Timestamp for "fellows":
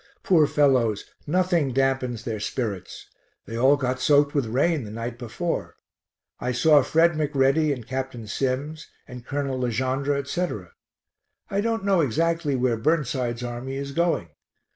0.47-1.05